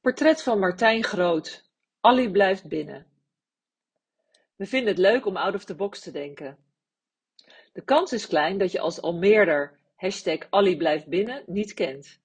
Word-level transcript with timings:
Portret 0.00 0.42
van 0.42 0.58
Martijn 0.58 1.04
Groot. 1.04 1.64
Allie 2.00 2.30
blijft 2.30 2.68
binnen. 2.68 3.06
We 4.56 4.66
vinden 4.66 4.88
het 4.88 4.98
leuk 4.98 5.26
om 5.26 5.36
out 5.36 5.54
of 5.54 5.64
the 5.64 5.74
box 5.74 6.00
te 6.00 6.10
denken. 6.10 6.58
De 7.72 7.82
kans 7.82 8.12
is 8.12 8.26
klein 8.26 8.58
dat 8.58 8.72
je 8.72 8.80
als 8.80 9.00
Almeerder 9.00 9.78
binnen 11.06 11.42
niet 11.46 11.74
kent. 11.74 12.20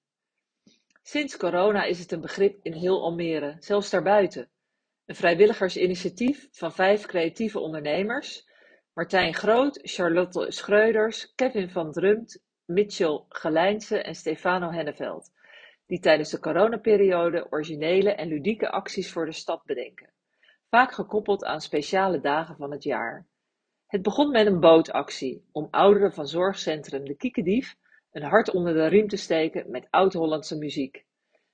Sinds 1.02 1.36
corona 1.36 1.84
is 1.84 1.98
het 1.98 2.12
een 2.12 2.20
begrip 2.20 2.58
in 2.62 2.72
heel 2.72 3.02
Almere, 3.02 3.56
zelfs 3.58 3.90
daarbuiten. 3.90 4.48
Een 5.06 5.14
vrijwilligersinitiatief 5.14 6.48
van 6.50 6.72
vijf 6.72 7.06
creatieve 7.06 7.58
ondernemers, 7.58 8.48
Martijn 8.92 9.34
Groot, 9.34 9.78
Charlotte 9.82 10.46
Schreuders, 10.48 11.34
Kevin 11.34 11.70
van 11.70 11.92
Drumt, 11.92 12.42
Mitchell 12.64 13.24
Gelijnse 13.28 14.02
en 14.02 14.14
Stefano 14.14 14.70
Henneveld 14.70 15.34
die 15.86 16.00
tijdens 16.00 16.30
de 16.30 16.40
coronaperiode 16.40 17.46
originele 17.50 18.10
en 18.10 18.28
ludieke 18.28 18.70
acties 18.70 19.12
voor 19.12 19.24
de 19.24 19.32
stad 19.32 19.64
bedenken, 19.64 20.12
vaak 20.68 20.92
gekoppeld 20.92 21.44
aan 21.44 21.60
speciale 21.60 22.20
dagen 22.20 22.56
van 22.56 22.70
het 22.70 22.82
jaar. 22.82 23.26
Het 23.86 24.02
begon 24.02 24.30
met 24.30 24.46
een 24.46 24.60
bootactie 24.60 25.44
om 25.52 25.68
ouderen 25.70 26.12
van 26.12 26.26
zorgcentrum 26.26 27.04
De 27.04 27.16
Kiekendief 27.16 27.76
een 28.10 28.22
hart 28.22 28.50
onder 28.50 28.74
de 28.74 28.86
riem 28.86 29.08
te 29.08 29.16
steken 29.16 29.70
met 29.70 29.86
oud-Hollandse 29.90 30.56
muziek. 30.56 31.04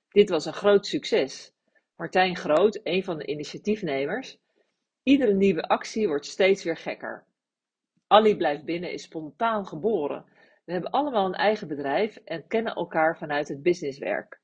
Dit 0.09 0.29
was 0.29 0.45
een 0.45 0.53
groot 0.53 0.85
succes. 0.85 1.53
Martijn 1.95 2.35
Groot, 2.35 2.79
een 2.83 3.03
van 3.03 3.17
de 3.17 3.25
initiatiefnemers. 3.25 4.37
Iedere 5.03 5.33
nieuwe 5.33 5.61
actie 5.61 6.07
wordt 6.07 6.25
steeds 6.25 6.63
weer 6.63 6.77
gekker. 6.77 7.25
Allie 8.07 8.37
blijft 8.37 8.63
binnen 8.63 8.91
is 8.91 9.03
spontaan 9.03 9.67
geboren 9.67 10.25
we 10.65 10.71
hebben 10.71 10.91
allemaal 10.91 11.25
een 11.25 11.33
eigen 11.33 11.67
bedrijf 11.67 12.15
en 12.15 12.47
kennen 12.47 12.75
elkaar 12.75 13.17
vanuit 13.17 13.47
het 13.47 13.61
businesswerk. 13.61 14.41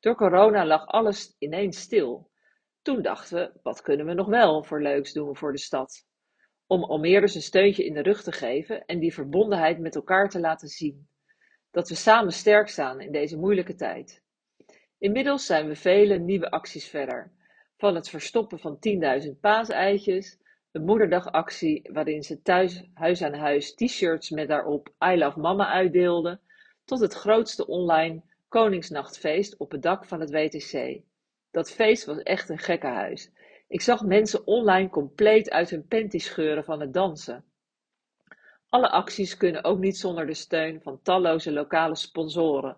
Door 0.00 0.16
corona 0.16 0.66
lag 0.66 0.86
alles 0.86 1.36
ineens 1.38 1.80
stil. 1.80 2.30
Toen 2.82 3.02
dachten 3.02 3.36
we, 3.36 3.60
wat 3.62 3.82
kunnen 3.82 4.06
we 4.06 4.14
nog 4.14 4.26
wel 4.26 4.64
voor 4.64 4.82
leuks 4.82 5.12
doen 5.12 5.36
voor 5.36 5.52
de 5.52 5.58
stad? 5.58 6.04
Om 6.66 6.84
Almeerders 6.84 7.34
een 7.34 7.42
steuntje 7.42 7.84
in 7.84 7.94
de 7.94 8.02
rug 8.02 8.22
te 8.22 8.32
geven 8.32 8.84
en 8.84 8.98
die 8.98 9.14
verbondenheid 9.14 9.78
met 9.78 9.94
elkaar 9.94 10.28
te 10.28 10.40
laten 10.40 10.68
zien. 10.68 11.08
Dat 11.70 11.88
we 11.88 11.94
samen 11.94 12.32
sterk 12.32 12.68
staan 12.68 13.00
in 13.00 13.12
deze 13.12 13.36
moeilijke 13.36 13.74
tijd. 13.74 14.22
Inmiddels 14.98 15.46
zijn 15.46 15.68
we 15.68 15.76
vele 15.76 16.18
nieuwe 16.18 16.50
acties 16.50 16.88
verder. 16.88 17.32
Van 17.76 17.94
het 17.94 18.08
verstoppen 18.08 18.58
van 18.58 18.78
10.000 19.24 19.40
paaseitjes 19.40 20.38
een 20.76 20.84
moederdagactie 20.84 21.88
waarin 21.92 22.22
ze 22.22 22.42
thuis 22.42 22.82
huis 22.94 23.22
aan 23.22 23.34
huis 23.34 23.74
t-shirts 23.74 24.30
met 24.30 24.48
daarop 24.48 24.88
I 25.04 25.16
love 25.16 25.40
mama 25.40 25.66
uitdeelden, 25.66 26.40
tot 26.84 27.00
het 27.00 27.14
grootste 27.14 27.66
online 27.66 28.22
Koningsnachtfeest 28.48 29.56
op 29.56 29.70
het 29.70 29.82
dak 29.82 30.04
van 30.04 30.20
het 30.20 30.30
WTC. 30.30 31.00
Dat 31.50 31.70
feest 31.70 32.04
was 32.04 32.22
echt 32.22 32.48
een 32.48 32.58
gekkenhuis. 32.58 33.30
Ik 33.68 33.80
zag 33.80 34.02
mensen 34.02 34.46
online 34.46 34.88
compleet 34.88 35.50
uit 35.50 35.70
hun 35.70 35.86
panty 35.86 36.18
scheuren 36.18 36.64
van 36.64 36.80
het 36.80 36.94
dansen. 36.94 37.44
Alle 38.68 38.90
acties 38.90 39.36
kunnen 39.36 39.64
ook 39.64 39.78
niet 39.78 39.98
zonder 39.98 40.26
de 40.26 40.34
steun 40.34 40.82
van 40.82 41.02
talloze 41.02 41.52
lokale 41.52 41.94
sponsoren. 41.94 42.76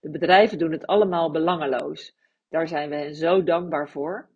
De 0.00 0.10
bedrijven 0.10 0.58
doen 0.58 0.72
het 0.72 0.86
allemaal 0.86 1.30
belangeloos. 1.30 2.16
Daar 2.48 2.68
zijn 2.68 2.90
we 2.90 2.96
hen 2.96 3.14
zo 3.14 3.42
dankbaar 3.42 3.88
voor. 3.88 4.29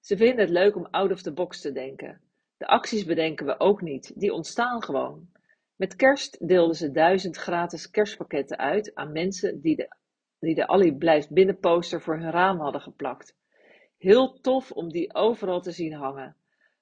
Ze 0.00 0.16
vinden 0.16 0.38
het 0.38 0.50
leuk 0.50 0.76
om 0.76 0.86
out 0.86 1.12
of 1.12 1.22
the 1.22 1.32
box 1.32 1.60
te 1.60 1.72
denken. 1.72 2.20
De 2.56 2.66
acties 2.66 3.04
bedenken 3.04 3.46
we 3.46 3.60
ook 3.60 3.80
niet, 3.80 4.20
die 4.20 4.32
ontstaan 4.32 4.82
gewoon. 4.82 5.28
Met 5.76 5.96
kerst 5.96 6.48
deelden 6.48 6.76
ze 6.76 6.90
duizend 6.90 7.36
gratis 7.36 7.90
kerstpakketten 7.90 8.58
uit 8.58 8.94
aan 8.94 9.12
mensen 9.12 9.60
die 9.60 9.76
de, 9.76 9.96
die 10.38 10.54
de 10.54 10.66
Allie 10.66 10.96
blijft 10.96 11.30
binnen 11.30 11.58
poster 11.58 12.00
voor 12.00 12.18
hun 12.18 12.30
raam 12.30 12.60
hadden 12.60 12.80
geplakt. 12.80 13.36
Heel 13.98 14.40
tof 14.40 14.72
om 14.72 14.88
die 14.88 15.14
overal 15.14 15.60
te 15.60 15.70
zien 15.70 15.92
hangen. 15.92 16.36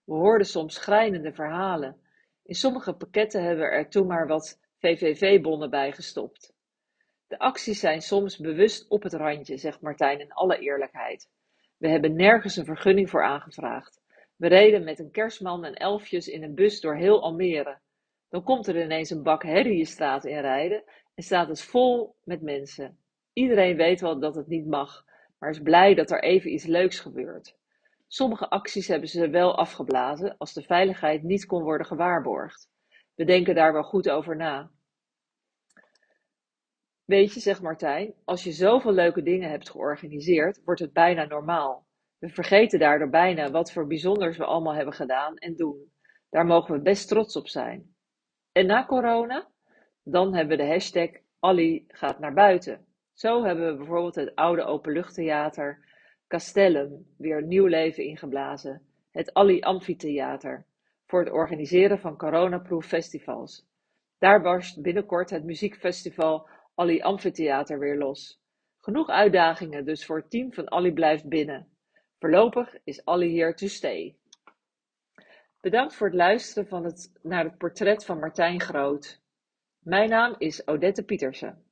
We 0.04 0.14
hoorden 0.14 0.46
soms 0.46 0.74
schrijnende 0.74 1.32
verhalen. 1.32 2.00
In 2.42 2.54
sommige 2.54 2.92
pakketten 2.92 3.42
hebben 3.42 3.64
we 3.64 3.70
er 3.70 3.88
toen 3.88 4.06
maar 4.06 4.26
wat 4.26 4.60
VVV-bonnen 4.78 5.70
bij 5.70 5.92
gestopt. 5.92 6.54
De 7.26 7.38
acties 7.38 7.80
zijn 7.80 8.02
soms 8.02 8.36
bewust 8.38 8.88
op 8.88 9.02
het 9.02 9.12
randje, 9.12 9.56
zegt 9.56 9.80
Martijn 9.80 10.20
in 10.20 10.32
alle 10.32 10.58
eerlijkheid. 10.58 11.30
We 11.78 11.88
hebben 11.88 12.16
nergens 12.16 12.56
een 12.56 12.64
vergunning 12.64 13.10
voor 13.10 13.24
aangevraagd. 13.24 14.00
We 14.36 14.46
reden 14.46 14.84
met 14.84 14.98
een 14.98 15.10
kerstman 15.10 15.64
en 15.64 15.74
elfjes 15.74 16.28
in 16.28 16.42
een 16.42 16.54
bus 16.54 16.80
door 16.80 16.96
heel 16.96 17.22
Almere. 17.22 17.78
Dan 18.28 18.42
komt 18.42 18.66
er 18.66 18.82
ineens 18.82 19.10
een 19.10 19.22
bak 19.22 19.42
herrie 19.42 19.76
je 19.76 19.84
straat 19.84 20.24
in 20.24 20.40
rijden 20.40 20.82
en 21.14 21.22
staat 21.22 21.48
het 21.48 21.62
vol 21.62 22.14
met 22.24 22.42
mensen. 22.42 22.98
Iedereen 23.32 23.76
weet 23.76 24.00
wel 24.00 24.18
dat 24.18 24.34
het 24.34 24.46
niet 24.46 24.66
mag, 24.66 25.04
maar 25.38 25.50
is 25.50 25.62
blij 25.62 25.94
dat 25.94 26.10
er 26.10 26.22
even 26.22 26.52
iets 26.52 26.66
leuks 26.66 27.00
gebeurt. 27.00 27.56
Sommige 28.06 28.50
acties 28.50 28.88
hebben 28.88 29.08
ze 29.08 29.30
wel 29.30 29.56
afgeblazen 29.56 30.34
als 30.38 30.52
de 30.52 30.62
veiligheid 30.62 31.22
niet 31.22 31.46
kon 31.46 31.62
worden 31.62 31.86
gewaarborgd. 31.86 32.68
We 33.14 33.24
denken 33.24 33.54
daar 33.54 33.72
wel 33.72 33.82
goed 33.82 34.10
over 34.10 34.36
na. 34.36 34.70
Weet 37.08 37.34
je, 37.34 37.40
zegt 37.40 37.62
Martijn, 37.62 38.14
als 38.24 38.44
je 38.44 38.52
zoveel 38.52 38.92
leuke 38.92 39.22
dingen 39.22 39.50
hebt 39.50 39.70
georganiseerd, 39.70 40.60
wordt 40.64 40.80
het 40.80 40.92
bijna 40.92 41.24
normaal. 41.24 41.86
We 42.18 42.28
vergeten 42.28 42.78
daardoor 42.78 43.08
bijna 43.08 43.50
wat 43.50 43.72
voor 43.72 43.86
bijzonders 43.86 44.36
we 44.36 44.44
allemaal 44.44 44.74
hebben 44.74 44.94
gedaan 44.94 45.36
en 45.36 45.56
doen. 45.56 45.92
Daar 46.30 46.46
mogen 46.46 46.74
we 46.74 46.80
best 46.80 47.08
trots 47.08 47.36
op 47.36 47.48
zijn. 47.48 47.94
En 48.52 48.66
na 48.66 48.86
corona? 48.86 49.48
Dan 50.02 50.34
hebben 50.34 50.56
we 50.56 50.62
de 50.62 50.68
hashtag 50.68 51.10
Allie 51.38 51.84
gaat 51.88 52.18
naar 52.18 52.34
buiten. 52.34 52.86
Zo 53.12 53.44
hebben 53.44 53.70
we 53.70 53.76
bijvoorbeeld 53.76 54.14
het 54.14 54.34
oude 54.34 54.64
openluchttheater 54.64 55.86
Castellum 56.26 57.06
weer 57.16 57.42
nieuw 57.42 57.66
leven 57.66 58.04
ingeblazen. 58.04 58.82
Het 59.10 59.34
Allie 59.34 59.64
Amphitheater 59.64 60.66
voor 61.06 61.20
het 61.20 61.32
organiseren 61.32 61.98
van 61.98 62.16
coronaproof 62.16 62.86
festivals. 62.86 63.66
Daar 64.18 64.42
barst 64.42 64.82
binnenkort 64.82 65.30
het 65.30 65.44
muziekfestival 65.44 66.48
Allie 66.78 67.04
Amphitheater 67.04 67.78
weer 67.78 67.96
los. 67.98 68.40
Genoeg 68.80 69.08
uitdagingen 69.08 69.84
dus 69.84 70.06
voor 70.06 70.16
het 70.16 70.30
team 70.30 70.52
van 70.52 70.68
Allie 70.68 70.92
blijft 70.92 71.28
binnen. 71.28 71.68
Voorlopig 72.18 72.76
is 72.84 73.04
Allie 73.04 73.30
hier 73.30 73.54
to 73.54 73.66
stay. 73.66 74.16
Bedankt 75.60 75.94
voor 75.94 76.06
het 76.06 76.16
luisteren 76.16 76.68
van 76.68 76.84
het, 76.84 77.12
naar 77.22 77.44
het 77.44 77.58
portret 77.58 78.04
van 78.04 78.18
Martijn 78.18 78.60
Groot. 78.60 79.20
Mijn 79.78 80.08
naam 80.08 80.34
is 80.38 80.66
Odette 80.66 81.04
Pietersen. 81.04 81.67